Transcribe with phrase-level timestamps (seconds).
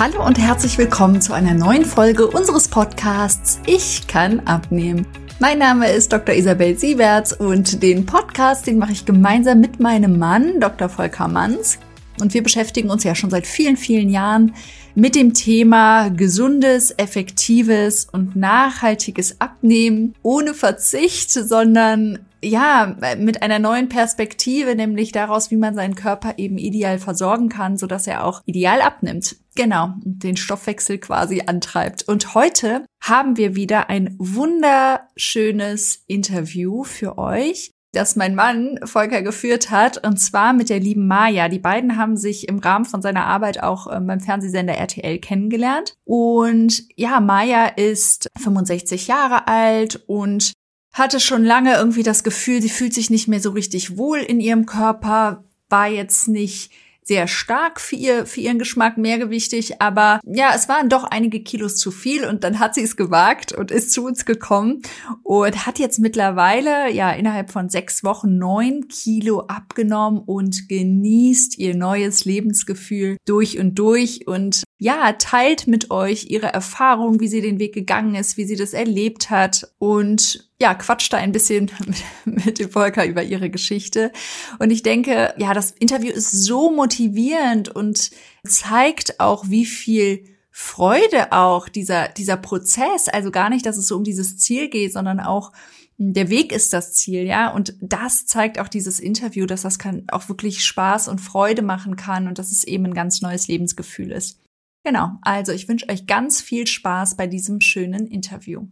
[0.00, 5.06] Hallo und herzlich willkommen zu einer neuen Folge unseres Podcasts Ich kann abnehmen.
[5.40, 6.34] Mein Name ist Dr.
[6.34, 10.88] Isabel Sieberts und den Podcast, den mache ich gemeinsam mit meinem Mann, Dr.
[10.88, 11.78] Volker Manns.
[12.18, 14.54] Und wir beschäftigen uns ja schon seit vielen, vielen Jahren
[14.94, 23.90] mit dem Thema gesundes, effektives und nachhaltiges Abnehmen ohne Verzicht, sondern ja, mit einer neuen
[23.90, 28.40] Perspektive, nämlich daraus, wie man seinen Körper eben ideal versorgen kann, so dass er auch
[28.46, 29.36] ideal abnimmt.
[29.60, 32.08] Genau, den Stoffwechsel quasi antreibt.
[32.08, 39.70] Und heute haben wir wieder ein wunderschönes Interview für euch das mein Mann Volker geführt
[39.70, 41.48] hat, und zwar mit der lieben Maja.
[41.48, 45.94] Die beiden haben sich im Rahmen von seiner Arbeit auch ähm, beim Fernsehsender RTL kennengelernt.
[46.04, 50.52] Und ja, Maja ist 65 Jahre alt und
[50.94, 54.40] hatte schon lange irgendwie das Gefühl, sie fühlt sich nicht mehr so richtig wohl in
[54.40, 56.70] ihrem Körper, war jetzt nicht
[57.02, 61.76] sehr stark für, ihr, für ihren Geschmack mehrgewichtig, aber ja, es waren doch einige Kilos
[61.76, 64.82] zu viel und dann hat sie es gewagt und ist zu uns gekommen
[65.22, 71.74] und hat jetzt mittlerweile ja innerhalb von sechs Wochen neun Kilo abgenommen und genießt ihr
[71.74, 77.58] neues Lebensgefühl durch und durch und ja, teilt mit euch ihre Erfahrung, wie sie den
[77.58, 82.04] Weg gegangen ist, wie sie das erlebt hat und ja, quatscht da ein bisschen mit,
[82.46, 84.12] mit dem Volker über ihre Geschichte.
[84.58, 88.10] Und ich denke, ja, das Interview ist so motivierend und
[88.46, 93.96] zeigt auch, wie viel Freude auch dieser, dieser Prozess, also gar nicht, dass es so
[93.96, 95.52] um dieses Ziel geht, sondern auch
[95.96, 97.52] der Weg ist das Ziel, ja.
[97.52, 101.96] Und das zeigt auch dieses Interview, dass das kann auch wirklich Spaß und Freude machen
[101.96, 104.40] kann und dass es eben ein ganz neues Lebensgefühl ist.
[104.82, 108.66] Genau, also ich wünsche euch ganz viel Spaß bei diesem schönen Interview.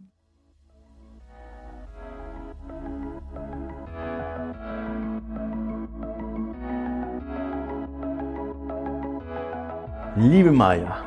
[10.19, 11.01] Liebe Maja.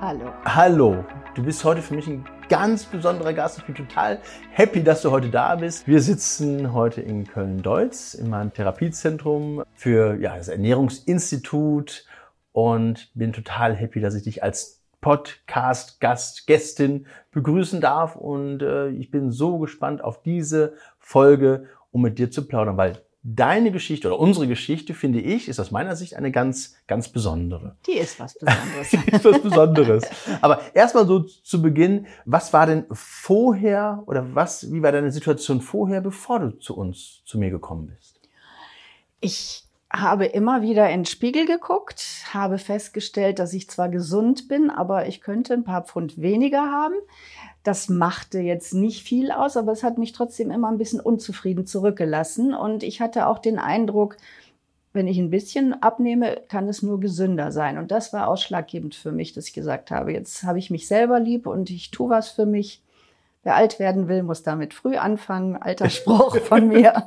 [0.00, 0.32] Hallo.
[0.44, 1.04] Hallo.
[1.36, 3.58] Du bist heute für mich ein ganz besonderer Gast.
[3.58, 4.18] Ich bin total
[4.50, 5.86] happy, dass du heute da bist.
[5.86, 12.04] Wir sitzen heute in Köln-Deutz in meinem Therapiezentrum für ja, das Ernährungsinstitut
[12.50, 18.16] und bin total happy, dass ich dich als Podcast-Gast, Gästin begrüßen darf.
[18.16, 23.02] Und äh, ich bin so gespannt auf diese Folge, um mit dir zu plaudern, weil
[23.24, 27.76] deine Geschichte oder unsere Geschichte, finde ich, ist aus meiner Sicht eine ganz, ganz besondere.
[27.86, 28.90] Die ist was Besonderes.
[28.90, 30.04] Die ist was Besonderes.
[30.40, 35.60] Aber erstmal so zu Beginn, was war denn vorher oder was, wie war deine Situation
[35.60, 38.20] vorher, bevor du zu uns, zu mir gekommen bist?
[39.20, 44.70] Ich habe immer wieder in den Spiegel geguckt, habe festgestellt, dass ich zwar gesund bin,
[44.70, 46.94] aber ich könnte ein paar Pfund weniger haben.
[47.62, 51.66] Das machte jetzt nicht viel aus, aber es hat mich trotzdem immer ein bisschen unzufrieden
[51.66, 52.54] zurückgelassen.
[52.54, 54.16] Und ich hatte auch den Eindruck,
[54.92, 57.78] wenn ich ein bisschen abnehme, kann es nur gesünder sein.
[57.78, 61.20] Und das war ausschlaggebend für mich, dass ich gesagt habe, jetzt habe ich mich selber
[61.20, 62.82] lieb und ich tue was für mich
[63.44, 65.56] Wer alt werden will, muss damit früh anfangen.
[65.56, 67.04] Alter Spruch von mir.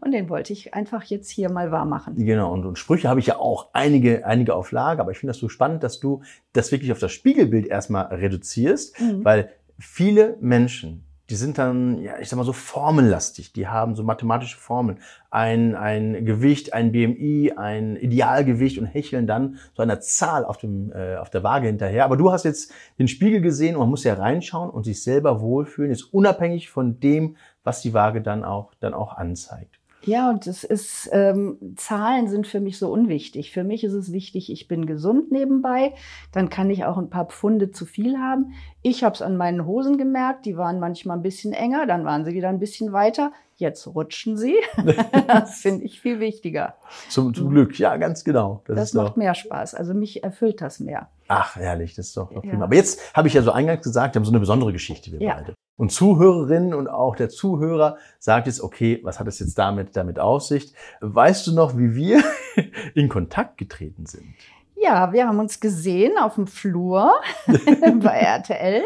[0.00, 2.16] Und den wollte ich einfach jetzt hier mal wahr machen.
[2.16, 2.52] Genau.
[2.52, 5.02] Und, und Sprüche habe ich ja auch einige, einige auf Lager.
[5.02, 6.22] Aber ich finde das so spannend, dass du
[6.52, 9.24] das wirklich auf das Spiegelbild erstmal reduzierst, mhm.
[9.24, 9.50] weil
[9.82, 13.54] viele Menschen die sind dann, ja, ich sag mal so formellastig.
[13.54, 14.98] Die haben so mathematische Formeln.
[15.30, 20.92] Ein, ein Gewicht, ein BMI, ein Idealgewicht und hecheln dann so einer Zahl auf, dem,
[20.92, 22.04] äh, auf der Waage hinterher.
[22.04, 25.40] Aber du hast jetzt den Spiegel gesehen und man muss ja reinschauen und sich selber
[25.40, 29.78] wohlfühlen, ist unabhängig von dem, was die Waage dann auch, dann auch anzeigt.
[30.04, 33.52] Ja, und es ist, ähm, Zahlen sind für mich so unwichtig.
[33.52, 35.94] Für mich ist es wichtig, ich bin gesund nebenbei.
[36.32, 38.52] Dann kann ich auch ein paar Pfunde zu viel haben.
[38.82, 42.24] Ich habe es an meinen Hosen gemerkt, die waren manchmal ein bisschen enger, dann waren
[42.24, 43.32] sie wieder ein bisschen weiter.
[43.56, 44.56] Jetzt rutschen sie.
[45.28, 46.74] das finde ich viel wichtiger.
[47.08, 48.62] Zum, zum Glück, ja, ganz genau.
[48.66, 49.16] Das, das macht doch...
[49.16, 49.76] mehr Spaß.
[49.76, 51.10] Also mich erfüllt das mehr.
[51.28, 52.64] Ach, herrlich, das ist doch, doch prima.
[52.64, 55.22] Aber jetzt habe ich ja so eingangs gesagt, wir haben so eine besondere Geschichte, wir
[55.22, 55.34] ja.
[55.34, 55.54] beide.
[55.82, 60.20] Und Zuhörerinnen und auch der Zuhörer sagt jetzt, okay, was hat es jetzt damit, damit
[60.20, 60.72] auf sich?
[61.00, 62.22] Weißt du noch, wie wir
[62.94, 64.32] in Kontakt getreten sind?
[64.76, 67.10] Ja, wir haben uns gesehen auf dem Flur
[68.00, 68.84] bei RTL.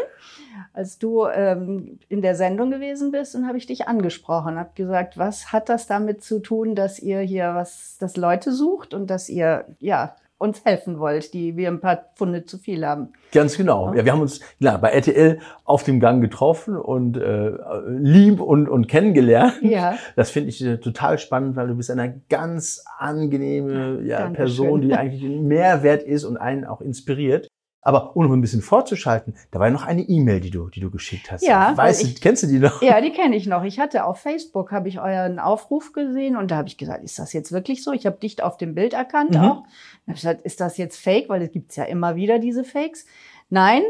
[0.73, 5.19] Als du ähm, in der Sendung gewesen bist, und habe ich dich angesprochen, habe gesagt,
[5.19, 9.29] was hat das damit zu tun, dass ihr hier was, dass Leute sucht und dass
[9.29, 13.09] ihr ja uns helfen wollt, die wir ein paar Pfunde zu viel haben.
[13.31, 13.93] Ganz genau.
[13.93, 17.51] Ja, wir haben uns klar, bei RTL auf dem Gang getroffen und äh,
[17.87, 19.53] lieb und, und kennengelernt.
[19.61, 19.97] Ja.
[20.15, 24.93] Das finde ich äh, total spannend, weil du bist eine ganz angenehme ja, Person, die
[24.93, 27.49] eigentlich ein Mehrwert ist und einen auch inspiriert.
[27.81, 30.91] Aber um ein bisschen vorzuschalten, da war ja noch eine E-Mail, die du, die du
[30.91, 31.45] geschickt hast.
[31.45, 32.81] Ja, weißt ich, du, kennst du die noch?
[32.81, 33.63] Ja, die kenne ich noch.
[33.63, 37.17] Ich hatte auf Facebook habe ich euren Aufruf gesehen und da habe ich gesagt, ist
[37.17, 37.93] das jetzt wirklich so?
[37.93, 39.37] Ich habe dich auf dem Bild erkannt mhm.
[39.37, 39.63] auch.
[39.63, 41.29] Da habe ich gesagt, ist das jetzt Fake?
[41.29, 43.05] Weil es gibt ja immer wieder diese Fakes.
[43.49, 43.83] Nein,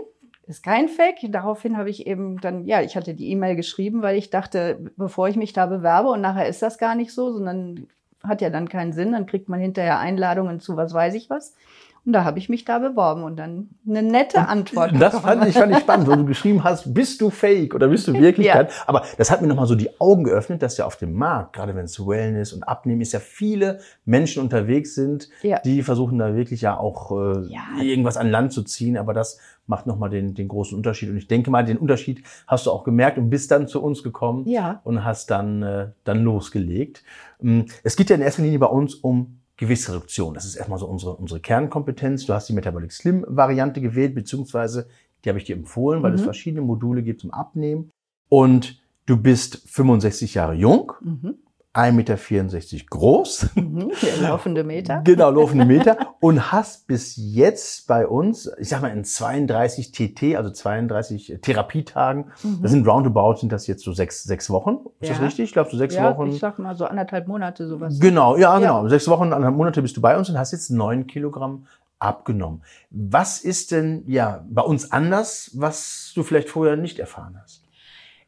[0.48, 1.18] ist kein Fake.
[1.30, 5.28] Daraufhin habe ich eben dann, ja, ich hatte die E-Mail geschrieben, weil ich dachte, bevor
[5.28, 7.88] ich mich da bewerbe und nachher ist das gar nicht so, sondern
[8.24, 11.54] hat ja dann keinen Sinn, dann kriegt man hinterher Einladungen zu was weiß ich was.
[12.08, 14.94] Und da habe ich mich da beworben und dann eine nette Antwort.
[14.98, 15.40] Das bekommen.
[15.40, 18.14] fand ich, fand ich spannend, wo du geschrieben hast, bist du fake oder bist du
[18.18, 18.72] Wirklichkeit?
[18.72, 18.84] ja.
[18.88, 21.76] Aber das hat mir nochmal so die Augen geöffnet, dass ja auf dem Markt, gerade
[21.76, 25.60] wenn es Wellness und Abnehmen ist, ja viele Menschen unterwegs sind, ja.
[25.60, 27.82] die versuchen da wirklich ja auch äh, ja.
[27.82, 28.96] irgendwas an Land zu ziehen.
[28.96, 31.10] Aber das macht nochmal den, den großen Unterschied.
[31.10, 34.02] Und ich denke mal, den Unterschied hast du auch gemerkt und bist dann zu uns
[34.02, 34.80] gekommen ja.
[34.86, 37.04] und hast dann, äh, dann losgelegt.
[37.42, 40.34] Mm, es geht ja in erster Linie bei uns um Gewichtsreduktion.
[40.34, 42.26] Das ist erstmal so unsere, unsere Kernkompetenz.
[42.26, 44.88] Du hast die Metabolic Slim Variante gewählt, beziehungsweise
[45.24, 46.18] die habe ich dir empfohlen, weil mhm.
[46.18, 47.92] es verschiedene Module gibt zum Abnehmen.
[48.30, 50.94] Und du bist 65 Jahre jung.
[51.02, 51.36] Mhm.
[51.78, 51.92] 1,64
[52.74, 53.50] Meter groß.
[53.56, 53.92] Mhm,
[54.22, 55.02] laufende Meter.
[55.04, 56.16] genau, laufende Meter.
[56.20, 62.32] und hast bis jetzt bei uns, ich sag mal in 32 TT, also 32 Therapietagen,
[62.44, 62.60] mhm.
[62.62, 64.80] das sind roundabout, sind das jetzt so sechs, sechs Wochen.
[65.00, 65.16] Ist ja.
[65.16, 65.46] das richtig?
[65.46, 66.30] Ich glaube, so sechs ja, Wochen.
[66.30, 68.00] ich sag mal so anderthalb Monate sowas.
[68.00, 68.84] Genau, ja, genau.
[68.84, 68.90] Ja.
[68.90, 71.68] Sechs Wochen, anderthalb Monate bist du bei uns und hast jetzt neun Kilogramm
[72.00, 72.64] abgenommen.
[72.90, 77.64] Was ist denn ja bei uns anders, was du vielleicht vorher nicht erfahren hast?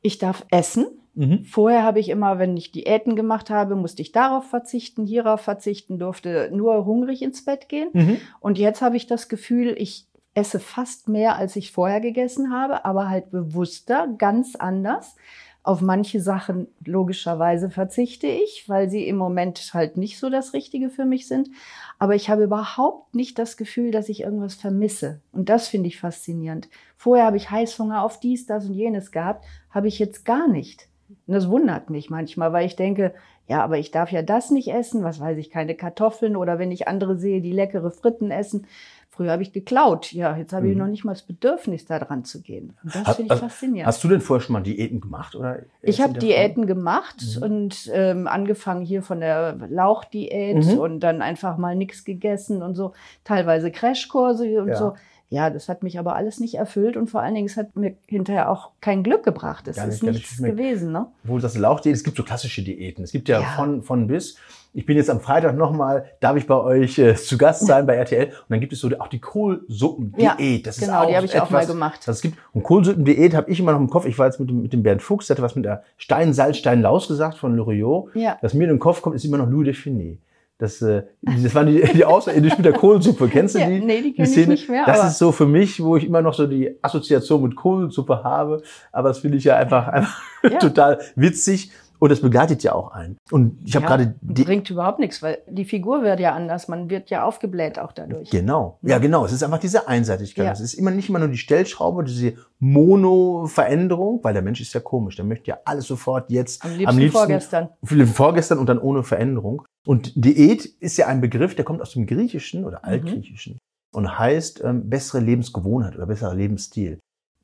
[0.02, 0.88] Ich darf essen.
[1.19, 1.44] Mhm.
[1.44, 6.00] Vorher habe ich immer, wenn ich Diäten gemacht habe, musste ich darauf verzichten, hierauf verzichten,
[6.00, 7.89] durfte nur hungrig ins Bett gehen.
[7.92, 8.18] Mhm.
[8.39, 12.86] Und jetzt habe ich das Gefühl, ich esse fast mehr, als ich vorher gegessen habe,
[12.86, 15.18] aber halt bewusster, ganz anders.
[15.62, 20.89] Auf manche Sachen logischerweise verzichte ich, weil sie im Moment halt nicht so das Richtige
[20.89, 21.50] für mich sind.
[21.98, 25.19] Aber ich habe überhaupt nicht das Gefühl, dass ich irgendwas vermisse.
[25.33, 26.69] Und das finde ich faszinierend.
[26.95, 30.88] Vorher habe ich Heißhunger auf dies, das und jenes gehabt, habe ich jetzt gar nicht.
[31.30, 33.14] Und das wundert mich manchmal, weil ich denke,
[33.48, 36.72] ja, aber ich darf ja das nicht essen, was weiß ich, keine Kartoffeln oder wenn
[36.72, 38.66] ich andere sehe, die leckere Fritten essen.
[39.12, 40.12] Früher habe ich geklaut.
[40.12, 40.80] Ja, jetzt habe ich mhm.
[40.80, 42.74] noch nicht mal das Bedürfnis, da dran zu gehen.
[42.84, 43.86] Und das finde ich also, faszinierend.
[43.86, 45.36] Hast du denn vorher schon mal Diäten gemacht?
[45.36, 47.44] Oder ich habe Diäten gemacht mhm.
[47.44, 50.80] und ähm, angefangen hier von der Lauchdiät mhm.
[50.80, 52.94] und dann einfach mal nichts gegessen und so.
[53.24, 54.76] Teilweise Crashkurse und ja.
[54.76, 54.94] so.
[55.31, 57.96] Ja, das hat mich aber alles nicht erfüllt und vor allen Dingen, es hat mir
[58.08, 59.68] hinterher auch kein Glück gebracht.
[59.68, 60.92] Es ist nichts nicht gewesen.
[60.92, 61.06] Ne?
[61.24, 63.04] Wo das Lauchdiät, es gibt so klassische Diäten.
[63.04, 63.48] Es gibt ja, ja.
[63.50, 64.38] von, von bis.
[64.74, 67.96] Ich bin jetzt am Freitag nochmal, darf ich bei euch äh, zu Gast sein bei
[67.96, 68.28] RTL.
[68.28, 70.22] Und dann gibt es so auch die Kohlsuppendiät.
[70.22, 72.08] Ja, das ist genau, auch die habe ich etwas, auch mal gemacht.
[72.08, 74.06] Das gibt, und Kohlsuppendiät habe ich immer noch im Kopf.
[74.06, 76.34] Ich war jetzt mit dem, mit dem Bernd Fuchs, der hatte was mit der Stein,
[76.34, 78.16] Salz, Stein, Laus gesagt von Loriot.
[78.16, 78.38] Ja.
[78.42, 80.20] Was mir in den Kopf kommt, ist immer noch Louis de Finet.
[80.59, 83.29] Das, äh, das waren die, die Außerirdischen mit der Kohlsuppe.
[83.29, 83.63] Kennst du die?
[83.63, 84.85] Ja, nee, die kenne ich nicht mehr.
[84.85, 88.61] Das ist so für mich, wo ich immer noch so die Assoziation mit Kohlsuppe habe.
[88.91, 90.50] Aber das finde ich ja einfach, einfach ja.
[90.59, 91.71] total witzig.
[92.00, 93.18] Und das begleitet ja auch einen.
[93.30, 96.69] Und ich habe ja, gerade die bringt überhaupt nichts, weil die Figur wird ja anders.
[96.69, 98.30] Man wird ja aufgebläht auch dadurch.
[98.30, 98.80] Genau.
[98.81, 99.25] Ja, genau.
[99.25, 100.46] Es ist einfach diese Einseitigkeit.
[100.46, 100.51] Ja.
[100.51, 104.80] Es ist immer nicht immer nur die Stellschraube, diese Mono-Veränderung, weil der Mensch ist ja
[104.80, 105.18] komisch.
[105.18, 106.63] Der möchte ja alles sofort jetzt.
[106.63, 107.69] Am liebsten, am liebsten vorgestern.
[107.84, 109.63] Vorgestern und dann ohne Veränderung.
[109.86, 112.90] Und Diät ist ja ein Begriff, der kommt aus dem Griechischen oder mhm.
[112.90, 113.98] Altgriechischen mhm.
[113.98, 117.00] und heißt ähm, bessere Lebensgewohnheit oder besserer Lebensstil.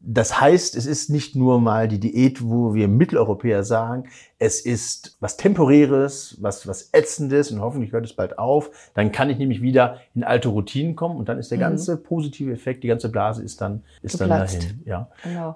[0.07, 5.17] Das heißt, es ist nicht nur mal die Diät, wo wir Mitteleuropäer sagen, es ist
[5.19, 8.69] was Temporäres, was, was Ätzendes und hoffentlich hört es bald auf.
[8.93, 11.63] Dann kann ich nämlich wieder in alte Routinen kommen und dann ist der mhm.
[11.63, 14.55] ganze positive Effekt, die ganze Blase ist dann, ist Geplatzt.
[14.55, 14.83] dann dahin.
[14.85, 15.09] Ja.
[15.23, 15.55] Genau.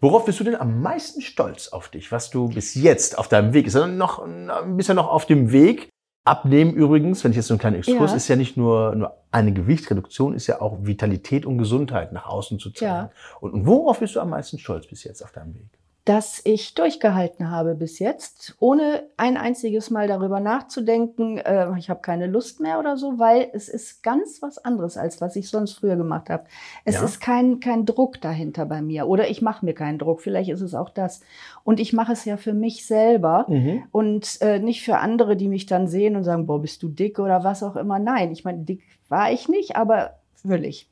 [0.00, 3.52] Worauf bist du denn am meisten stolz auf dich, was du bis jetzt auf deinem
[3.52, 3.74] Weg ist?
[3.74, 4.26] Noch,
[4.66, 5.90] bist ja noch auf dem Weg,
[6.24, 8.16] Abnehmen übrigens, wenn ich jetzt so einen kleinen Exkurs, ja.
[8.16, 12.58] ist ja nicht nur, nur eine Gewichtsreduktion, ist ja auch Vitalität und Gesundheit nach außen
[12.58, 12.92] zu zeigen.
[12.92, 13.10] Ja.
[13.40, 15.68] Und, und worauf bist du am meisten stolz bis jetzt auf deinem Weg?
[16.04, 22.02] Dass ich durchgehalten habe bis jetzt, ohne ein einziges Mal darüber nachzudenken, äh, ich habe
[22.02, 25.72] keine Lust mehr oder so, weil es ist ganz was anderes, als was ich sonst
[25.72, 26.44] früher gemacht habe.
[26.84, 27.04] Es ja.
[27.04, 30.60] ist kein, kein Druck dahinter bei mir oder ich mache mir keinen Druck, vielleicht ist
[30.60, 31.22] es auch das.
[31.64, 33.84] Und ich mache es ja für mich selber mhm.
[33.90, 37.18] und äh, nicht für andere, die mich dann sehen und sagen, boah, bist du dick
[37.18, 37.98] oder was auch immer.
[37.98, 40.90] Nein, ich meine, dick war ich nicht, aber völlig.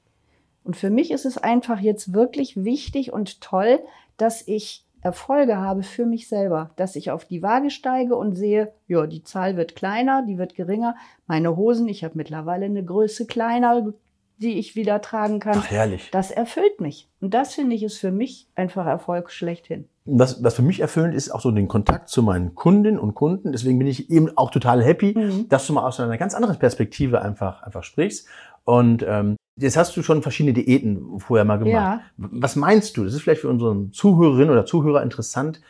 [0.64, 3.80] Und für mich ist es einfach jetzt wirklich wichtig und toll,
[4.16, 8.72] dass ich Erfolge habe für mich selber, dass ich auf die Waage steige und sehe,
[8.86, 10.94] ja, die Zahl wird kleiner, die wird geringer.
[11.26, 13.92] Meine Hosen, ich habe mittlerweile eine Größe kleiner,
[14.38, 15.56] die ich wieder tragen kann.
[15.58, 16.08] Ach, herrlich.
[16.12, 17.08] Das erfüllt mich.
[17.20, 19.88] Und das finde ich ist für mich einfach Erfolg schlechthin.
[20.04, 23.52] Was, was für mich erfüllend ist, auch so den Kontakt zu meinen Kundinnen und Kunden.
[23.52, 25.48] Deswegen bin ich eben auch total happy, mhm.
[25.48, 28.26] dass du mal aus einer ganz anderen Perspektive einfach, einfach sprichst.
[28.64, 31.72] Und ähm, Jetzt hast du schon verschiedene Diäten vorher mal gemacht.
[31.72, 32.00] Ja.
[32.16, 33.04] Was meinst du?
[33.04, 35.60] Das ist vielleicht für unseren Zuhörerinnen oder Zuhörer interessant.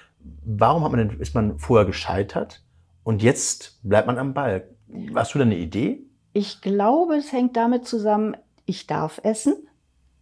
[0.45, 2.63] Warum hat man denn, ist man vorher gescheitert
[3.03, 4.69] und jetzt bleibt man am Ball?
[5.15, 6.05] Hast du da eine Idee?
[6.33, 8.37] Ich glaube, es hängt damit zusammen,
[8.67, 9.55] ich darf essen.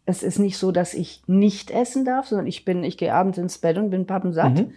[0.07, 3.39] Es ist nicht so, dass ich nicht essen darf, sondern ich bin, ich gehe abends
[3.39, 4.55] ins Bett und bin pappensatt.
[4.55, 4.73] Mhm.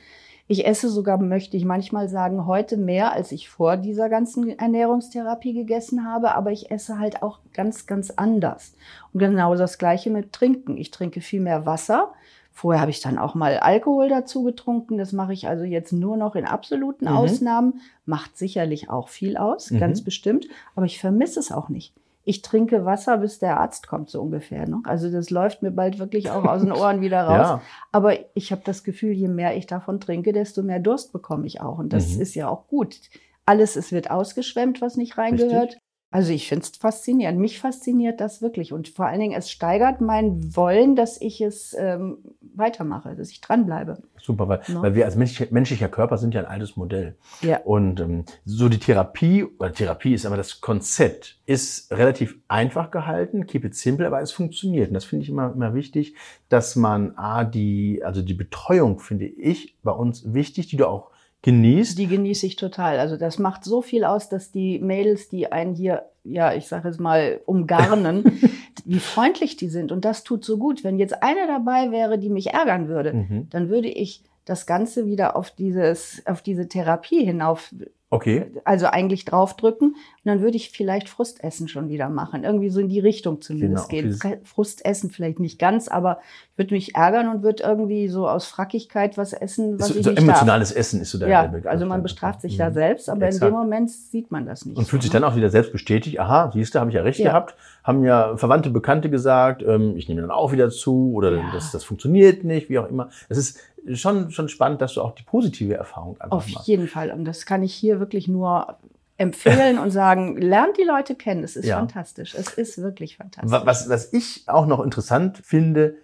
[0.47, 5.53] Ich esse sogar, möchte ich manchmal sagen, heute mehr, als ich vor dieser ganzen Ernährungstherapie
[5.53, 8.75] gegessen habe, aber ich esse halt auch ganz, ganz anders.
[9.13, 10.77] Und genau das Gleiche mit Trinken.
[10.77, 12.13] Ich trinke viel mehr Wasser.
[12.51, 14.97] Vorher habe ich dann auch mal Alkohol dazu getrunken.
[14.97, 17.15] Das mache ich also jetzt nur noch in absoluten mhm.
[17.15, 17.81] Ausnahmen.
[18.05, 19.79] Macht sicherlich auch viel aus, mhm.
[19.79, 20.47] ganz bestimmt.
[20.75, 21.93] Aber ich vermisse es auch nicht
[22.25, 24.67] ich trinke Wasser, bis der Arzt kommt, so ungefähr.
[24.67, 24.81] Ne?
[24.85, 27.47] Also das läuft mir bald wirklich auch aus den Ohren wieder raus.
[27.47, 27.61] Ja.
[27.91, 31.61] Aber ich habe das Gefühl, je mehr ich davon trinke, desto mehr Durst bekomme ich
[31.61, 31.79] auch.
[31.79, 32.21] Und das mhm.
[32.21, 32.97] ist ja auch gut.
[33.45, 35.63] Alles, es wird ausgeschwemmt, was nicht reingehört.
[35.63, 35.81] Richtig.
[36.11, 37.39] Also ich finde es faszinierend.
[37.39, 38.71] Mich fasziniert das wirklich.
[38.71, 42.19] Und vor allen Dingen, es steigert mein Wollen, dass ich es ähm,
[42.55, 44.01] weitermache, dass ich dranbleibe.
[44.21, 44.81] Super, weil, no?
[44.81, 47.15] weil wir als menschlicher, menschlicher Körper sind ja ein altes Modell.
[47.41, 47.59] Ja.
[47.59, 53.45] Und ähm, so die Therapie, oder Therapie ist aber das Konzept, ist relativ einfach gehalten,
[53.45, 54.89] keep it simple, aber es funktioniert.
[54.89, 56.15] Und das finde ich immer, immer wichtig,
[56.49, 61.12] dass man A, die, also die Betreuung finde ich bei uns wichtig, die du auch
[61.43, 61.97] genießt?
[61.99, 62.99] Die genieße ich total.
[62.99, 66.89] Also das macht so viel aus, dass die Mädels, die einen hier, ja, ich sage
[66.89, 68.39] es mal, umgarnen,
[68.85, 69.91] wie freundlich die sind.
[69.91, 70.83] Und das tut so gut.
[70.83, 73.47] Wenn jetzt eine dabei wäre, die mich ärgern würde, mhm.
[73.51, 77.73] dann würde ich das Ganze wieder auf dieses, auf diese Therapie hinauf
[78.13, 78.45] Okay.
[78.63, 82.43] Also eigentlich draufdrücken und dann würde ich vielleicht Frustessen schon wieder machen.
[82.43, 84.39] Irgendwie so in die Richtung zumindest genau, gehen.
[84.43, 86.19] Frustessen vielleicht nicht ganz, aber
[86.51, 90.03] ich würde mich ärgern und würde irgendwie so aus Frackigkeit was essen, was so, ich
[90.03, 90.77] so nicht emotionales darf.
[90.77, 92.59] Essen ist so der Ja, also man bestraft sich mhm.
[92.59, 93.45] da selbst, aber Exakt.
[93.45, 94.77] in dem Moment sieht man das nicht.
[94.77, 95.19] Und fühlt sich ne?
[95.19, 97.31] dann auch wieder selbst bestätigt, aha, siehst du, habe ich ja recht ja.
[97.31, 101.51] gehabt, haben ja Verwandte, Bekannte gesagt, ähm, ich nehme dann auch wieder zu oder ja.
[101.53, 103.09] das, das funktioniert nicht, wie auch immer.
[103.29, 103.59] Es ist
[103.93, 106.67] schon, schon spannend, dass du auch die positive Erfahrung einfach Auf machst.
[106.67, 107.11] jeden Fall.
[107.11, 108.77] Und das kann ich hier wirklich nur
[109.17, 111.43] empfehlen und sagen, lernt die Leute kennen.
[111.43, 111.77] Es ist ja.
[111.77, 112.35] fantastisch.
[112.35, 113.65] Es ist wirklich fantastisch.
[113.65, 115.95] Was, was ich auch noch interessant finde,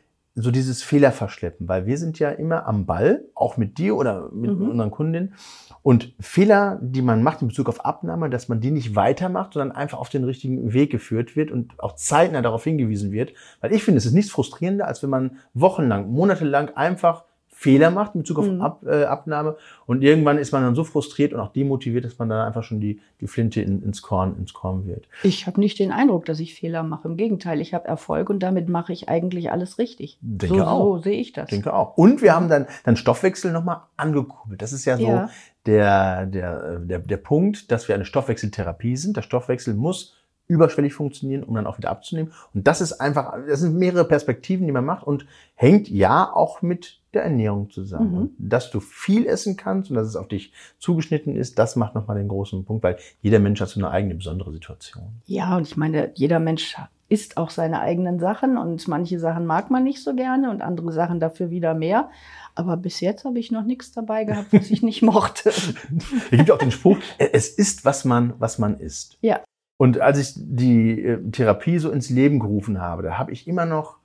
[0.41, 4.51] so dieses Fehlerverschleppen, weil wir sind ja immer am Ball, auch mit dir oder mit
[4.51, 4.69] mhm.
[4.69, 5.33] unseren Kundinnen.
[5.81, 9.75] Und Fehler, die man macht in Bezug auf Abnahme, dass man die nicht weitermacht, sondern
[9.75, 13.33] einfach auf den richtigen Weg geführt wird und auch zeitnah darauf hingewiesen wird.
[13.61, 17.23] Weil ich finde, es ist nichts frustrierender, als wenn man wochenlang, monatelang einfach
[17.59, 18.61] Fehler macht in Bezug auf mhm.
[18.61, 19.57] Ab, äh, Abnahme.
[19.85, 22.79] Und irgendwann ist man dann so frustriert und auch demotiviert, dass man dann einfach schon
[22.79, 25.09] die, die Flinte in, ins, Korn, ins Korn wird.
[25.23, 27.09] Ich habe nicht den Eindruck, dass ich Fehler mache.
[27.09, 30.17] Im Gegenteil, ich habe Erfolg und damit mache ich eigentlich alles richtig.
[30.21, 30.95] Denke so, auch.
[30.95, 31.49] so sehe ich das.
[31.49, 31.97] Denke auch.
[31.97, 34.61] Und wir haben dann, dann Stoffwechsel nochmal angekurbelt.
[34.61, 35.29] Das ist ja so ja.
[35.65, 39.17] Der, der, der, der Punkt, dass wir eine Stoffwechseltherapie sind.
[39.17, 40.15] Der Stoffwechsel muss
[40.47, 42.31] überschwellig funktionieren, um dann auch wieder abzunehmen.
[42.53, 45.25] Und das ist einfach, das sind mehrere Perspektiven, die man macht und
[45.55, 48.11] hängt ja auch mit der Ernährung zusammen.
[48.11, 48.17] Mhm.
[48.17, 51.95] Und dass du viel essen kannst und dass es auf dich zugeschnitten ist, das macht
[51.95, 55.21] nochmal den großen Punkt, weil jeder Mensch hat so eine eigene besondere Situation.
[55.25, 56.75] Ja, und ich meine, jeder Mensch
[57.09, 60.91] isst auch seine eigenen Sachen und manche Sachen mag man nicht so gerne und andere
[60.91, 62.09] Sachen dafür wieder mehr.
[62.55, 65.49] Aber bis jetzt habe ich noch nichts dabei gehabt, was ich nicht mochte.
[65.49, 69.17] es gibt auch den Spruch, es ist, was man, was man isst.
[69.21, 69.41] Ja.
[69.77, 73.65] Und als ich die äh, Therapie so ins Leben gerufen habe, da habe ich immer
[73.65, 73.98] noch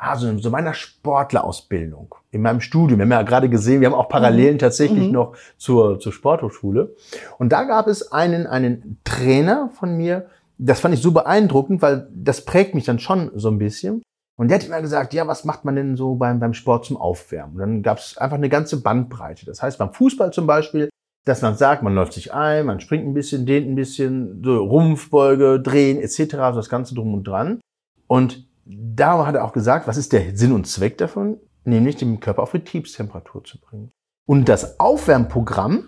[0.00, 4.08] also so meiner Sportlerausbildung, in meinem Studium, wir haben ja gerade gesehen, wir haben auch
[4.08, 4.58] Parallelen mhm.
[4.58, 5.12] tatsächlich mhm.
[5.12, 6.94] noch zur, zur Sporthochschule.
[7.38, 10.26] Und da gab es einen, einen Trainer von mir,
[10.56, 14.02] das fand ich so beeindruckend, weil das prägt mich dann schon so ein bisschen.
[14.38, 16.96] Und der hat immer gesagt, ja, was macht man denn so beim, beim Sport zum
[16.96, 17.54] Aufwärmen?
[17.54, 19.44] Und dann gab es einfach eine ganze Bandbreite.
[19.44, 20.88] Das heißt, beim Fußball zum Beispiel,
[21.26, 24.64] dass man sagt, man läuft sich ein, man springt ein bisschen, dehnt ein bisschen, so
[24.64, 27.60] Rumpfbeuge, drehen etc., so das Ganze drum und dran.
[28.06, 31.38] Und da hat er auch gesagt, was ist der Sinn und Zweck davon?
[31.64, 33.92] Nämlich den Körper auf Betriebstemperatur zu bringen.
[34.26, 35.84] Und das Aufwärmprogramm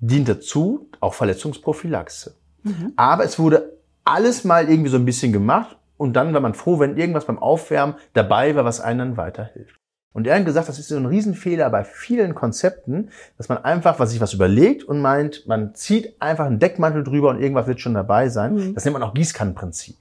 [0.00, 2.36] dient dazu, auch Verletzungsprophylaxe.
[2.62, 2.92] Mhm.
[2.96, 6.78] Aber es wurde alles mal irgendwie so ein bisschen gemacht und dann war man froh,
[6.78, 9.76] wenn irgendwas beim Aufwärmen dabei war, was einem dann weiterhilft.
[10.12, 13.98] Und er hat gesagt, das ist so ein Riesenfehler bei vielen Konzepten, dass man einfach,
[13.98, 17.80] was sich was überlegt und meint, man zieht einfach einen Deckmantel drüber und irgendwas wird
[17.80, 18.54] schon dabei sein.
[18.54, 18.74] Mhm.
[18.74, 19.96] Das nennt man auch Gießkannenprinzip.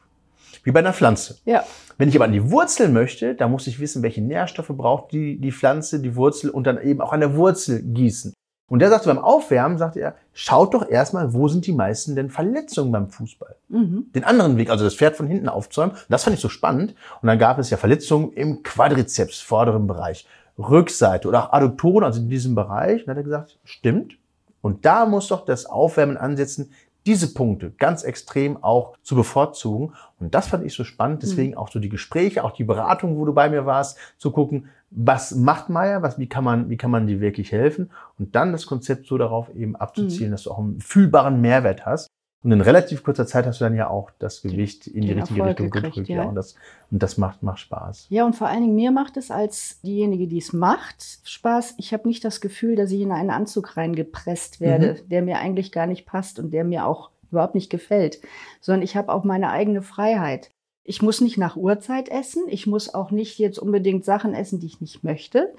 [0.66, 1.38] Wie bei einer Pflanze.
[1.46, 1.64] Ja.
[1.98, 5.40] Wenn ich aber an die Wurzel möchte, dann muss ich wissen, welche Nährstoffe braucht die,
[5.40, 8.34] die Pflanze, die Wurzel und dann eben auch an der Wurzel gießen.
[8.68, 12.32] Und der sagte beim Aufwärmen, sagte er, schaut doch erstmal, wo sind die meisten denn
[12.32, 13.56] Verletzungen beim Fußball?
[13.70, 14.08] Mhm.
[14.16, 15.96] Den anderen Weg, also das Pferd von hinten aufzäumen.
[16.10, 16.96] Das fand ich so spannend.
[17.22, 22.20] Und dann gab es ja Verletzungen im Quadrizeps, vorderen Bereich, Rückseite oder auch Adduktoren, also
[22.20, 23.02] in diesem Bereich.
[23.02, 24.18] Und dann hat er gesagt, stimmt.
[24.62, 26.72] Und da muss doch das Aufwärmen ansetzen,
[27.06, 29.94] diese Punkte ganz extrem auch zu bevorzugen.
[30.20, 31.24] Und das fand ich so spannend.
[31.24, 31.58] Deswegen mhm.
[31.58, 35.36] auch so die Gespräche, auch die Beratung, wo du bei mir warst, zu gucken, was
[35.36, 37.92] macht Meier, was, wie kann man, wie kann man dir wirklich helfen?
[38.18, 40.34] Und dann das Konzept so darauf eben abzuzielen, mhm.
[40.34, 42.08] dass du auch einen fühlbaren Mehrwert hast.
[42.46, 45.40] Und in relativ kurzer Zeit hast du dann ja auch das Gewicht in die, richtige
[45.40, 46.08] Erfolg Richtung gedrückt.
[46.08, 46.18] Ja.
[46.18, 46.24] ja.
[46.25, 46.54] Und das,
[46.92, 48.06] und das macht, macht Spaß.
[48.10, 51.74] Ja, und vor allen Dingen mir macht es als diejenige, die es macht, Spaß.
[51.80, 55.10] Ich habe nicht das Gefühl, dass ich in einen Anzug reingepresst werde, mhm.
[55.10, 58.22] der mir eigentlich gar nicht passt und der mir auch überhaupt nicht gefällt,
[58.62, 60.52] sondern ich habe auch meine eigene Freiheit.
[60.84, 62.44] Ich muss nicht nach Uhrzeit essen.
[62.48, 65.52] Ich muss auch nicht jetzt unbedingt Sachen essen, die ich nicht möchte.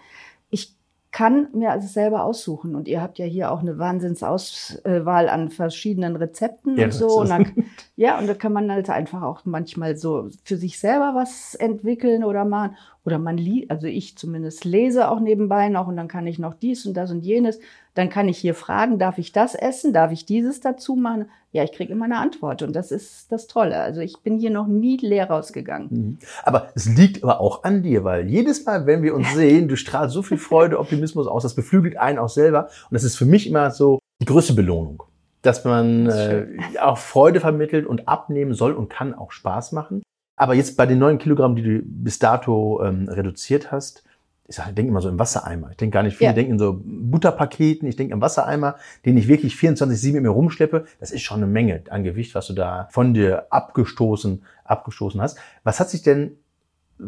[1.16, 2.76] Ich kann mir also selber aussuchen.
[2.76, 7.20] Und ihr habt ja hier auch eine Wahnsinnsauswahl an verschiedenen Rezepten ja, und so.
[7.20, 7.64] Und dann,
[7.96, 12.22] ja, und da kann man halt einfach auch manchmal so für sich selber was entwickeln
[12.22, 12.76] oder machen.
[13.06, 16.52] Oder man liest, also ich zumindest lese auch nebenbei noch und dann kann ich noch
[16.52, 17.60] dies und das und jenes.
[17.96, 19.92] Dann kann ich hier fragen, darf ich das essen?
[19.92, 21.30] Darf ich dieses dazu machen?
[21.50, 23.80] Ja, ich kriege immer eine Antwort und das ist das Tolle.
[23.80, 25.88] Also ich bin hier noch nie leer rausgegangen.
[25.90, 26.18] Mhm.
[26.44, 29.76] Aber es liegt aber auch an dir, weil jedes Mal, wenn wir uns sehen, du
[29.76, 32.64] strahlst so viel Freude, Optimismus aus, das beflügelt einen auch selber.
[32.64, 35.02] Und das ist für mich immer so die größte Belohnung
[35.42, 36.46] dass man äh,
[36.80, 40.02] auch Freude vermittelt und abnehmen soll und kann auch Spaß machen.
[40.36, 44.02] Aber jetzt bei den neun Kilogramm, die du bis dato ähm, reduziert hast,
[44.48, 45.70] ich denke immer so im Wassereimer.
[45.70, 46.26] Ich denke gar nicht viel.
[46.26, 46.30] Ja.
[46.30, 47.88] Ich denke in so Butterpaketen.
[47.88, 50.86] Ich denke im Wassereimer, den ich wirklich 24-7 mit mir rumschleppe.
[51.00, 55.38] Das ist schon eine Menge an Gewicht, was du da von dir abgestoßen, abgestoßen hast.
[55.64, 56.36] Was hat sich denn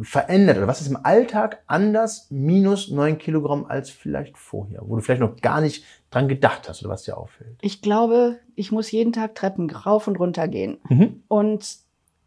[0.03, 5.01] verändert oder was ist im Alltag anders minus neun Kilogramm als vielleicht vorher, wo du
[5.01, 7.59] vielleicht noch gar nicht dran gedacht hast oder was dir auffällt?
[7.63, 10.79] Ich glaube, ich muss jeden Tag Treppen rauf und runter gehen.
[10.89, 11.23] Mhm.
[11.29, 11.79] Und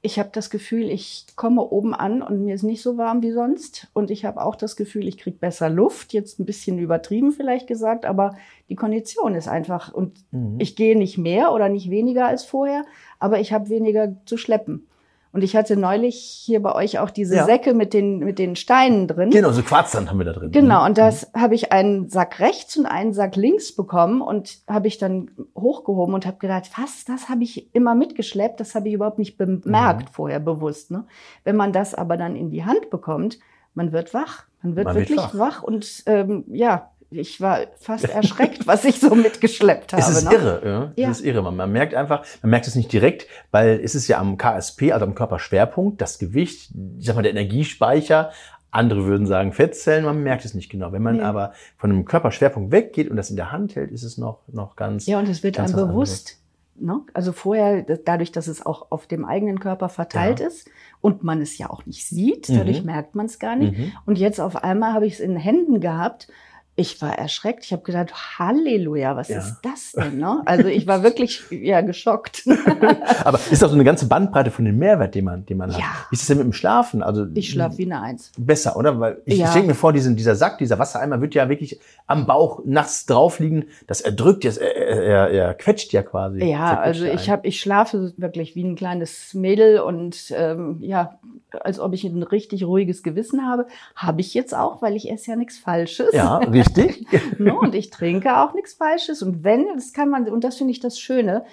[0.03, 3.31] ich habe das Gefühl, ich komme oben an und mir ist nicht so warm wie
[3.31, 3.87] sonst.
[3.93, 6.11] Und ich habe auch das Gefühl, ich kriege besser Luft.
[6.11, 8.35] Jetzt ein bisschen übertrieben vielleicht gesagt, aber
[8.69, 9.93] die Kondition ist einfach.
[9.93, 10.55] Und mhm.
[10.59, 12.83] ich gehe nicht mehr oder nicht weniger als vorher,
[13.19, 14.87] aber ich habe weniger zu schleppen.
[15.33, 17.45] Und ich hatte neulich hier bei euch auch diese ja.
[17.45, 19.29] Säcke mit den, mit den Steinen drin.
[19.29, 20.51] Genau, so Quarzsand haben wir da drin.
[20.51, 21.41] Genau, und das mhm.
[21.41, 26.13] habe ich einen Sack rechts und einen Sack links bekommen und habe ich dann hochgehoben
[26.13, 30.09] und habe gedacht, was, das habe ich immer mitgeschleppt, das habe ich überhaupt nicht bemerkt
[30.09, 30.13] mhm.
[30.13, 30.91] vorher bewusst.
[30.91, 31.05] Ne?
[31.45, 33.39] Wenn man das aber dann in die Hand bekommt,
[33.73, 34.43] man wird wach.
[34.61, 35.61] Man wird man wirklich wird wach.
[35.61, 40.01] wach und ähm, ja, ich war fast erschreckt, was ich so mitgeschleppt habe.
[40.01, 40.33] Es ist ne?
[40.33, 41.03] irre, ja.
[41.03, 41.11] ja.
[41.11, 41.43] Es ist irre.
[41.43, 44.93] Man, man merkt einfach, man merkt es nicht direkt, weil es ist ja am KSP,
[44.93, 48.31] also am Körperschwerpunkt, das Gewicht, ich sag mal, der Energiespeicher.
[48.73, 50.93] Andere würden sagen Fettzellen, man merkt es nicht genau.
[50.93, 51.21] Wenn man nee.
[51.21, 54.77] aber von einem Körperschwerpunkt weggeht und das in der Hand hält, ist es noch, noch
[54.77, 55.05] ganz.
[55.05, 56.37] Ja, und es wird einem bewusst.
[56.79, 57.01] Ne?
[57.13, 60.47] Also vorher, dadurch, dass es auch auf dem eigenen Körper verteilt ja.
[60.47, 60.69] ist
[61.01, 62.85] und man es ja auch nicht sieht, dadurch mhm.
[62.85, 63.77] merkt man es gar nicht.
[63.77, 63.91] Mhm.
[64.05, 66.29] Und jetzt auf einmal habe ich es in Händen gehabt
[66.75, 67.65] ich war erschreckt.
[67.65, 69.39] Ich habe gedacht, Halleluja, was ja.
[69.39, 70.17] ist das denn?
[70.17, 70.41] Ne?
[70.45, 72.43] Also ich war wirklich ja geschockt.
[73.25, 75.79] Aber ist auch so eine ganze Bandbreite von dem Mehrwert, den man, den man ja.
[75.79, 76.11] hat.
[76.11, 77.03] Wie ist es denn mit dem Schlafen?
[77.03, 78.31] Also ich schlafe wie eine Eins.
[78.37, 78.99] Besser, oder?
[78.99, 79.47] Weil ich, ja.
[79.47, 83.05] ich denke mir vor, diesen, dieser Sack, dieser Wassereimer wird ja wirklich am Bauch nachts
[83.05, 83.65] drauf liegen.
[83.87, 86.43] Das erdrückt, das, er, er, er quetscht ja quasi.
[86.43, 91.19] Ja, also ich habe, ich schlafe wirklich wie ein kleines Mädel und ähm, ja,
[91.59, 93.67] als ob ich ein richtig ruhiges Gewissen habe.
[93.95, 96.13] Habe ich jetzt auch, weil ich esse ja nichts Falsches.
[96.13, 97.05] Ja, richtig.
[97.39, 99.21] no, und ich trinke auch nichts Falsches.
[99.21, 101.43] Und wenn, das kann man, und das finde ich das Schöne,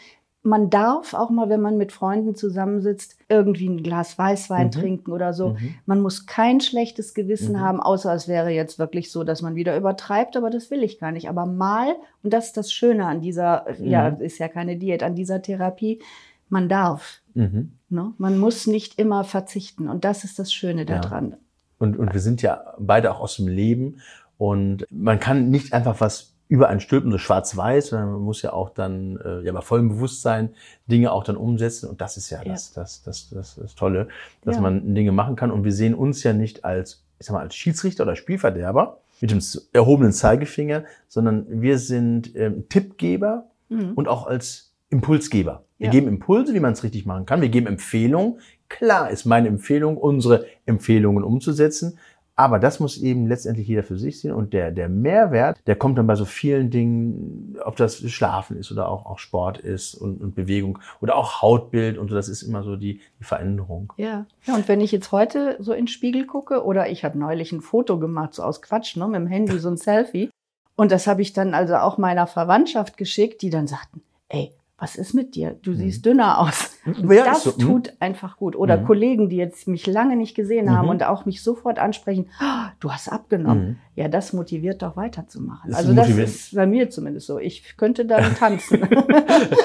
[0.42, 4.70] man darf auch mal, wenn man mit Freunden zusammensitzt, irgendwie ein Glas Weißwein mhm.
[4.70, 5.50] trinken oder so.
[5.50, 5.74] Mhm.
[5.84, 7.60] Man muss kein schlechtes Gewissen mhm.
[7.60, 10.98] haben, außer es wäre jetzt wirklich so, dass man wieder übertreibt, aber das will ich
[10.98, 11.28] gar nicht.
[11.28, 14.20] Aber mal, und das ist das Schöne an dieser, ja, mhm.
[14.20, 16.00] ist ja keine Diät, an dieser Therapie,
[16.48, 17.20] man darf.
[17.34, 17.72] Mhm.
[17.88, 18.12] Ne?
[18.18, 19.88] Man muss nicht immer verzichten.
[19.88, 21.30] Und das ist das Schöne daran.
[21.30, 21.36] Ja.
[21.78, 24.00] Und, und wir sind ja beide auch aus dem Leben.
[24.38, 28.53] Und man kann nicht einfach was über einen stülpen, so schwarz-weiß, sondern man muss ja
[28.53, 30.55] auch dann äh, ja bei vollem Bewusstsein
[30.87, 31.90] Dinge auch dann umsetzen.
[31.90, 32.53] Und das ist ja, ja.
[32.53, 34.09] Das, das, das, das, das Tolle,
[34.42, 34.62] dass ja.
[34.62, 35.51] man Dinge machen kann.
[35.51, 39.31] Und wir sehen uns ja nicht als, ich sag mal, als Schiedsrichter oder Spielverderber mit
[39.31, 39.40] dem
[39.72, 43.92] erhobenen Zeigefinger, sondern wir sind ähm, Tippgeber mhm.
[43.94, 45.64] und auch als Impulsgeber.
[45.77, 45.92] Wir ja.
[45.92, 47.40] geben Impulse, wie man es richtig machen kann.
[47.42, 48.40] Wir geben Empfehlungen.
[48.68, 51.98] Klar ist meine Empfehlung, unsere Empfehlungen umzusetzen.
[52.38, 54.33] Aber das muss eben letztendlich jeder für sich sehen.
[54.33, 58.70] Und der, der Mehrwert, der kommt dann bei so vielen Dingen, ob das Schlafen ist
[58.70, 62.14] oder auch, auch Sport ist und, und Bewegung oder auch Hautbild und so.
[62.14, 63.92] Das ist immer so die, die Veränderung.
[63.96, 64.24] Ja.
[64.44, 67.51] ja, und wenn ich jetzt heute so in den Spiegel gucke oder ich habe neulich
[67.51, 70.31] ein Foto gemacht, so aus Quatsch, ne, mit dem Handy, so ein Selfie.
[70.77, 74.94] Und das habe ich dann also auch meiner Verwandtschaft geschickt, die dann sagten, ey, was
[74.96, 75.56] ist mit dir?
[75.62, 76.74] Du siehst dünner aus.
[77.10, 77.50] Ja, das so.
[77.50, 77.58] Mhm.
[77.60, 78.56] tut einfach gut.
[78.56, 78.84] Oder Mhm.
[78.86, 80.90] Kollegen, die jetzt mich lange nicht gesehen haben Mhm.
[80.92, 83.66] und auch mich sofort ansprechen, "Ah, du hast abgenommen.
[83.70, 83.76] Mhm.
[83.94, 85.70] Ja, das motiviert doch weiterzumachen.
[85.70, 87.38] Das also das ist bei mir zumindest so.
[87.38, 88.88] Ich könnte dann tanzen.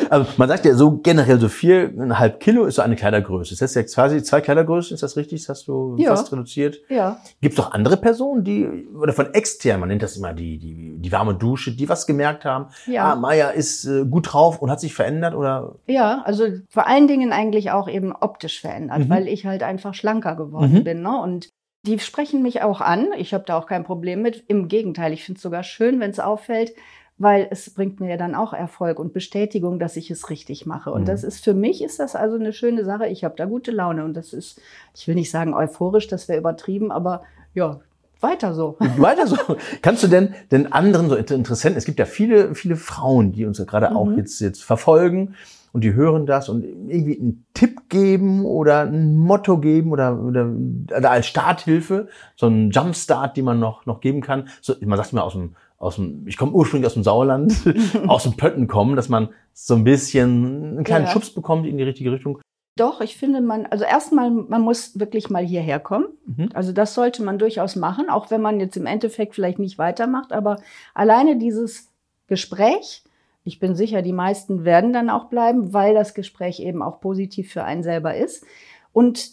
[0.10, 3.52] Also man sagt ja so generell so viereinhalb Kilo ist so eine Kleidergröße.
[3.56, 5.42] Das heißt ja quasi zwei Kleidergrößen, ist das richtig?
[5.42, 6.10] Das hast du Ja.
[6.16, 6.80] fast reduziert.
[6.90, 7.18] ja.
[7.42, 8.68] Gibt es auch andere Personen, die,
[9.00, 12.46] oder von extern, man nennt das immer die, die, die warme Dusche, die was gemerkt
[12.46, 13.14] haben, Ja.
[13.14, 15.03] ah, Maya ist äh, gut drauf und hat sich verändert
[15.34, 15.76] oder?
[15.88, 19.10] Ja, also vor allen Dingen eigentlich auch eben optisch verändert, Mhm.
[19.10, 20.84] weil ich halt einfach schlanker geworden Mhm.
[20.84, 21.02] bin.
[21.02, 21.20] Ne?
[21.22, 21.50] Und
[21.86, 23.10] die sprechen mich auch an.
[23.18, 24.44] Ich habe da auch kein Problem mit.
[24.48, 26.74] Im Gegenteil, ich finde es sogar schön, wenn es auffällt,
[27.18, 30.92] weil es bringt mir ja dann auch Erfolg und Bestätigung, dass ich es richtig mache.
[30.92, 31.06] Und Mhm.
[31.08, 33.08] das ist für mich ist das also eine schöne Sache.
[33.08, 34.60] Ich habe da gute Laune und das ist,
[34.96, 37.80] ich will nicht sagen euphorisch, das wäre übertrieben, aber ja,
[38.24, 38.78] weiter so.
[38.98, 39.38] Weiter so.
[39.82, 43.46] Kannst du denn den anderen so Inter- Interessenten, es gibt ja viele, viele Frauen, die
[43.46, 44.18] uns ja gerade auch Mhm.
[44.18, 45.36] jetzt, jetzt verfolgen
[45.74, 50.50] und die hören das und irgendwie einen Tipp geben oder ein Motto geben oder, oder,
[50.98, 54.48] oder als Starthilfe, so einen Jumpstart, die man noch, noch geben kann.
[54.62, 57.54] So, man sagt immer aus dem, aus dem, ich komme ursprünglich aus dem Sauerland,
[58.08, 61.12] aus dem Pötten kommen, dass man so ein bisschen einen kleinen Ja.
[61.12, 62.40] Schubs bekommt in die richtige Richtung.
[62.76, 66.08] Doch, ich finde man, also erstmal, man muss wirklich mal hierher kommen.
[66.26, 66.50] Mhm.
[66.54, 70.34] Also das sollte man durchaus machen, auch wenn man jetzt im Endeffekt vielleicht nicht weitermacht.
[70.34, 70.60] Aber
[70.96, 71.92] alleine dieses
[72.28, 73.04] Gespräch,
[73.44, 77.52] ich bin sicher, die meisten werden dann auch bleiben, weil das Gespräch eben auch positiv
[77.52, 78.44] für einen selber ist.
[78.92, 79.32] Und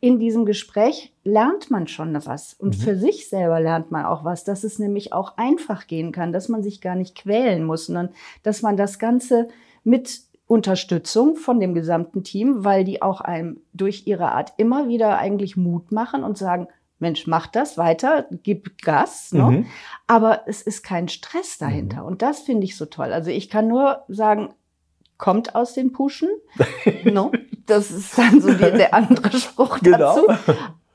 [0.00, 2.54] in diesem Gespräch lernt man schon was.
[2.54, 2.80] Und Mhm.
[2.80, 6.48] für sich selber lernt man auch was, dass es nämlich auch einfach gehen kann, dass
[6.48, 8.10] man sich gar nicht quälen muss, sondern
[8.44, 9.48] dass man das Ganze
[9.82, 15.18] mit Unterstützung von dem gesamten Team, weil die auch einem durch ihre Art immer wieder
[15.18, 16.66] eigentlich Mut machen und sagen,
[16.98, 19.32] Mensch, mach das weiter, gib Gas.
[19.32, 19.42] Ne?
[19.42, 19.66] Mhm.
[20.08, 22.04] Aber es ist kein Stress dahinter.
[22.04, 23.12] Und das finde ich so toll.
[23.12, 24.54] Also ich kann nur sagen,
[25.16, 26.30] kommt aus den Puschen.
[27.04, 27.30] no?
[27.66, 30.26] Das ist dann so die, der andere Spruch Genau.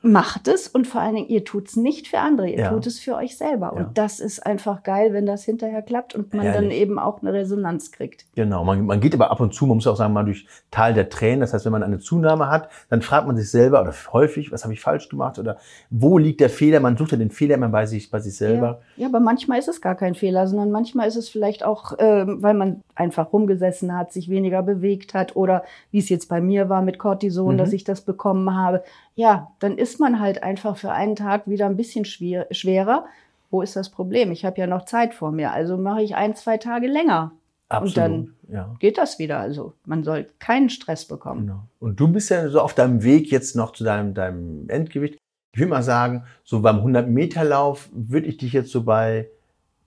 [0.06, 2.68] Macht es und vor allen Dingen, ihr tut es nicht für andere, ihr Ja.
[2.70, 3.72] tut es für euch selber.
[3.74, 3.84] Ja.
[3.86, 6.78] Und das ist einfach geil, wenn das hinterher klappt und man dann Herrlich.
[6.78, 8.26] eben auch eine Resonanz kriegt.
[8.36, 10.92] Genau, man, man geht aber ab und zu, man muss auch sagen, mal durch Tal
[10.92, 11.40] der Tränen.
[11.40, 14.62] Das heißt, wenn man eine Zunahme hat, dann fragt man sich selber oder häufig, was
[14.64, 15.56] habe ich falsch gemacht oder
[15.88, 16.80] wo liegt der Fehler?
[16.80, 18.80] Man sucht ja den Fehler immer bei sich, bei sich selber.
[18.96, 22.42] Ja, aber manchmal ist es gar kein Fehler, sondern manchmal ist es vielleicht auch, ähm,
[22.42, 26.68] weil man einfach rumgesessen hat, sich weniger bewegt hat oder wie es jetzt bei mir
[26.68, 27.58] war mit Cortison, Mhm.
[27.58, 28.82] dass ich das bekommen habe.
[29.14, 33.06] Ja, dann ist man halt einfach für einen Tag wieder ein bisschen schwer, schwerer.
[33.50, 34.32] Wo ist das Problem?
[34.32, 37.32] Ich habe ja noch Zeit vor mir, also mache ich ein, zwei Tage länger.
[37.68, 37.88] Absolut.
[37.88, 38.74] Und dann ja.
[38.78, 39.38] geht das wieder.
[39.38, 41.46] Also man soll keinen Stress bekommen.
[41.46, 41.64] Genau.
[41.80, 45.18] Und du bist ja so auf deinem Weg jetzt noch zu deinem, deinem Endgewicht.
[45.52, 49.28] Ich würde mal sagen, so beim 100-Meter-Lauf würde ich dich jetzt so bei,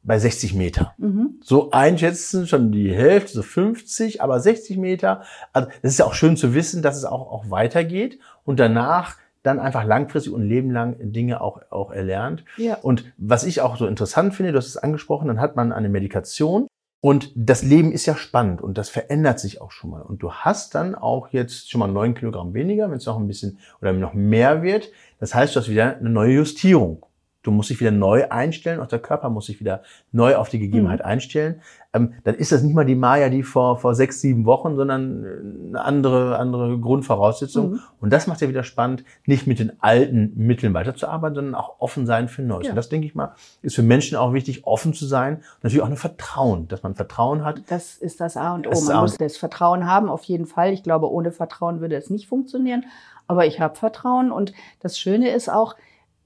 [0.08, 0.96] bei 60 Meter.
[0.98, 1.36] Mhm.
[1.44, 5.22] So einschätzen, schon die Hälfte, so 50, aber 60 Meter.
[5.52, 9.18] Also das ist ja auch schön zu wissen, dass es auch, auch weitergeht und danach
[9.44, 12.44] dann einfach langfristig und lebenlang Dinge auch, auch erlernt.
[12.58, 12.78] Ja.
[12.82, 15.90] Und was ich auch so interessant finde, du hast es angesprochen, dann hat man eine
[15.90, 16.68] Medikation
[17.02, 20.02] und das Leben ist ja spannend und das verändert sich auch schon mal.
[20.02, 23.28] Und du hast dann auch jetzt schon mal neun Kilogramm weniger, wenn es noch ein
[23.28, 24.90] bisschen oder noch mehr wird.
[25.20, 27.06] Das heißt, du hast wieder eine neue Justierung.
[27.48, 29.82] Du musst dich wieder neu einstellen, auch der Körper muss sich wieder
[30.12, 31.62] neu auf die Gegebenheit einstellen.
[31.94, 35.24] Ähm, dann ist das nicht mal die Maya, die vor, vor sechs, sieben Wochen, sondern
[35.24, 37.72] äh, eine andere, andere Grundvoraussetzung.
[37.72, 37.80] Mhm.
[38.02, 42.06] Und das macht ja wieder spannend, nicht mit den alten Mitteln weiterzuarbeiten, sondern auch offen
[42.06, 42.66] sein für Neues.
[42.66, 42.72] Ja.
[42.72, 45.36] Und das, denke ich mal, ist für Menschen auch wichtig, offen zu sein.
[45.36, 47.62] Und natürlich auch ein Vertrauen, dass man Vertrauen hat.
[47.70, 48.72] Das ist das A und O.
[48.72, 50.74] Man muss das Vertrauen haben, auf jeden Fall.
[50.74, 52.84] Ich glaube, ohne Vertrauen würde es nicht funktionieren.
[53.26, 55.76] Aber ich habe Vertrauen und das Schöne ist auch,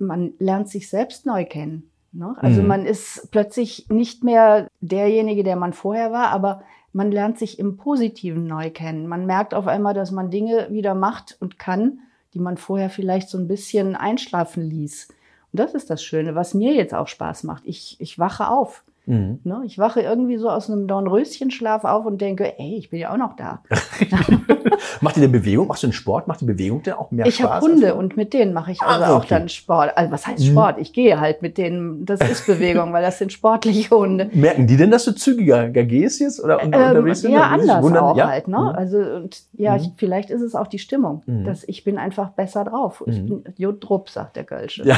[0.02, 1.90] man lernt sich selbst neu kennen.
[2.12, 2.36] Ne?
[2.40, 2.68] Also Mhm.
[2.68, 7.78] man ist plötzlich nicht mehr derjenige, der man vorher war, aber man lernt sich im
[7.78, 9.08] Positiven neu kennen.
[9.08, 12.00] Man merkt auf einmal, dass man Dinge wieder macht und kann,
[12.34, 15.08] die man vorher vielleicht so ein bisschen einschlafen ließ.
[15.54, 17.64] Und das ist das Schöne, was mir jetzt auch Spaß macht.
[17.66, 18.84] Ich, ich wache auf.
[19.06, 19.40] Mhm.
[19.44, 19.62] Ne?
[19.66, 23.18] Ich wache irgendwie so aus einem Dornröschenschlaf auf und denke, ey, ich bin ja auch
[23.18, 23.64] noch da.
[25.02, 25.68] Macht ihr denn Bewegung?
[25.68, 26.28] Machst du den Sport?
[26.28, 27.50] Macht die Bewegung denn auch mehr ich Spaß?
[27.50, 29.28] habe Hunde als- und mit denen mache ich Ah, also auch okay.
[29.30, 29.98] dann Sport.
[29.98, 30.52] Also was heißt Mhm.
[30.52, 30.78] Sport?
[30.80, 32.06] Ich gehe halt mit denen.
[32.06, 34.30] Das ist Bewegung, weil das sind sportliche Hunde.
[34.34, 37.32] Merken die denn, dass du zügiger gehst jetzt oder unter, Ähm, unterwegs sind?
[37.34, 38.04] ja, anders wundern?
[38.04, 38.28] auch Ja?
[38.30, 38.48] halt.
[38.48, 38.58] Ne?
[38.58, 38.66] Mhm.
[38.68, 39.78] Also und ja, Mhm.
[39.82, 41.24] ich, vielleicht ist es auch die Stimmung.
[41.26, 41.44] Mhm.
[41.46, 43.04] Dass ich bin einfach besser drauf.
[43.08, 43.44] Ich Mhm.
[43.44, 44.84] bin Jodrup, sagt der Kölsche.
[44.84, 44.98] Ja,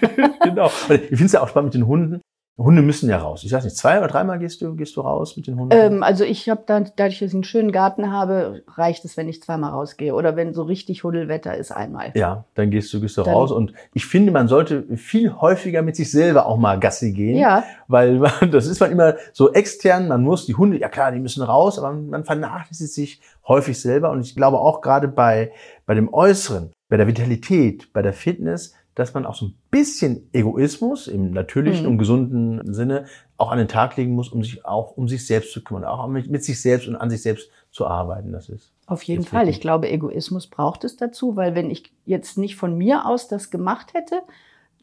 [0.42, 0.70] genau.
[0.88, 2.20] Und ich finde es ja auch spannend mit den Hunden.
[2.56, 3.42] Hunde müssen ja raus.
[3.42, 5.76] Ich weiß nicht, zwei oder dreimal gehst du, gehst du raus mit den Hunden?
[5.76, 9.28] Ähm, also ich habe dann, dadurch, dass ich einen schönen Garten habe, reicht es, wenn
[9.28, 10.14] ich zweimal rausgehe.
[10.14, 12.12] Oder wenn so richtig Huddelwetter ist, einmal.
[12.14, 13.50] ja, dann gehst du, gehst du Dann- raus.
[13.50, 17.36] Und ich finde, man sollte viel häufiger mit sich selber auch mal Gassi gehen.
[17.36, 21.10] Ja, Weil man, das ist man immer so extern, man muss die Hunde, ja klar,
[21.10, 24.10] die müssen raus, aber man vernachlässigt sich häufig selber.
[24.12, 25.50] Und ich glaube auch gerade bei,
[25.86, 30.28] bei dem Äußeren, bei der Vitalität, bei der Fitness, dass man auch so ein bisschen
[30.32, 31.92] Egoismus im natürlichen Mhm.
[31.92, 35.52] und gesunden Sinne auch an den Tag legen muss, um sich auch um sich selbst
[35.52, 38.30] zu kümmern, auch mit, mit sich selbst und an sich selbst zu arbeiten.
[38.32, 39.40] Das ist auf jeden Fall.
[39.40, 39.56] wirklich.
[39.56, 43.50] Ich glaube, Egoismus braucht es dazu, weil wenn ich jetzt nicht von mir aus das
[43.50, 44.20] gemacht hätte,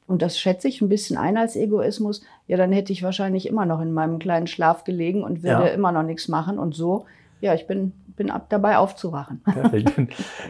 [0.08, 3.65] und das schätze ich ein bisschen ein als Egoismus, ja, dann hätte ich wahrscheinlich immer
[3.65, 5.74] noch in meinem kleinen Schlaf gelegen und würde Ja.
[5.74, 6.60] immer noch nichts machen.
[6.60, 7.06] Und so,
[7.39, 9.41] ja, ich bin, bin ab dabei aufzuwachen.
[9.43, 9.91] perfekt.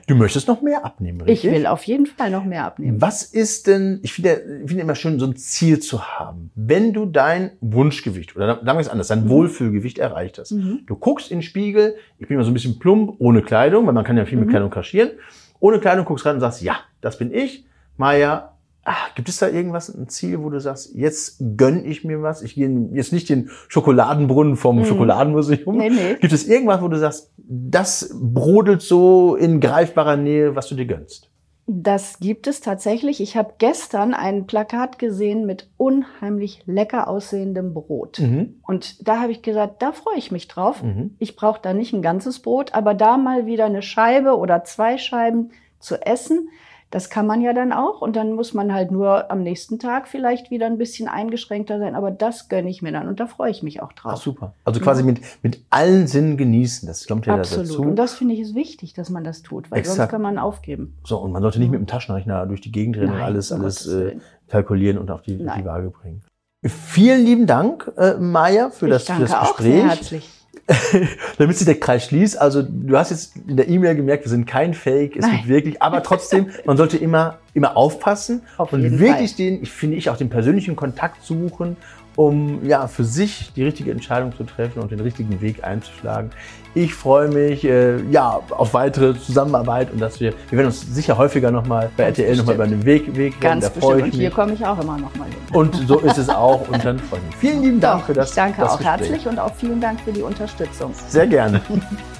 [0.07, 1.51] Du möchtest noch mehr abnehmen, Ich richtig?
[1.51, 3.01] will auf jeden Fall noch mehr abnehmen.
[3.01, 6.51] Was ist denn, ich finde, ich finde immer schön, so ein Ziel zu haben.
[6.55, 10.51] Wenn du dein Wunschgewicht oder es anders, dein Wohlfühlgewicht erreicht hast.
[10.51, 10.81] Mhm.
[10.87, 13.93] Du guckst in den Spiegel, ich bin immer so ein bisschen plump, ohne Kleidung, weil
[13.93, 14.51] man kann ja viel mit Mhm.
[14.51, 15.11] Kleidung kaschieren.
[15.59, 17.65] Ohne Kleidung guckst rein und sagst, ja, das bin ich.
[17.97, 18.50] Maja,
[18.83, 22.41] ah, gibt es da irgendwas, ein Ziel, wo du sagst, jetzt gönn ich mir was?
[22.41, 24.85] Ich gehe jetzt nicht den Schokoladenbrunnen vom Mhm.
[24.85, 25.77] Schokoladenmuseum.
[25.77, 26.15] Nee, nee.
[26.19, 30.85] Gibt es irgendwas, wo du sagst, das brodelt so in greifbarer Nähe, was du dir
[30.85, 31.27] gönnst?
[31.67, 33.21] Das gibt es tatsächlich.
[33.21, 38.19] Ich habe gestern ein Plakat gesehen mit unheimlich lecker aussehendem Brot.
[38.19, 38.55] Mhm.
[38.67, 40.81] Und da habe ich gesagt, da freue ich mich drauf.
[40.83, 41.15] Mhm.
[41.19, 44.97] Ich brauche da nicht ein ganzes Brot, aber da mal wieder eine Scheibe oder zwei
[44.97, 46.49] Scheiben zu essen,
[46.91, 48.01] das kann man ja dann auch.
[48.01, 51.95] Und dann muss man halt nur am nächsten Tag vielleicht wieder ein bisschen eingeschränkter sein.
[51.95, 54.21] Aber das gönne ich mir dann und da freue ich mich auch Ach, drauf.
[54.21, 54.53] super.
[54.65, 56.87] Also quasi mit, mit allen Sinnen genießen.
[56.87, 57.69] Das kommt ja Absolut.
[57.69, 57.81] dazu.
[57.81, 60.11] Und das finde ich ist wichtig, dass man das tut, weil sonst Exakt.
[60.11, 60.97] kann man aufgeben.
[61.03, 63.87] so, und man sollte nicht mit dem Taschenrechner durch die Gegend rennen und alles, alles
[63.87, 64.17] äh,
[64.49, 65.45] kalkulieren und auf die, die.
[65.45, 66.21] Waage bringen.
[66.63, 69.89] Vielen lieben Dank, äh, Maja, für das, ich für danke das auch sehr Gespräch.
[69.89, 70.40] herzlich.
[71.37, 72.39] Damit sich der Kreis schließt.
[72.39, 75.37] Also du hast jetzt in der E-Mail gemerkt, wir sind kein Fake, es Nein.
[75.37, 79.37] gibt wirklich, aber trotzdem, man sollte immer, immer aufpassen Auf und wirklich Fall.
[79.37, 81.77] den, ich finde ich, auch den persönlichen Kontakt suchen,
[82.25, 86.29] um ja für sich die richtige Entscheidung zu treffen und den richtigen Weg einzuschlagen.
[86.75, 91.17] Ich freue mich äh, ja auf weitere Zusammenarbeit und dass wir, wir werden uns sicher
[91.17, 93.35] häufiger nochmal bei Ganz RTL nochmal über den Weg, Weg reden.
[93.39, 93.83] Ganz da bestimmt.
[93.83, 94.35] freue Und ich hier mich.
[94.35, 95.35] komme ich auch immer noch mal hin.
[95.51, 97.35] Und so ist es auch und dann freue ich mich.
[97.37, 98.29] Vielen lieben Dank Doch, für das.
[98.29, 98.99] ich danke das auch Gespräch.
[98.99, 100.93] herzlich und auch vielen Dank für die Unterstützung.
[101.07, 101.61] Sehr gerne.